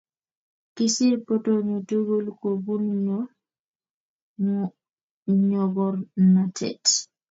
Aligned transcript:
Kisir 0.75 1.13
portonyu 1.25 1.77
tugul 1.87 2.25
kobun 2.39 2.83
nyogornatet. 5.49 6.83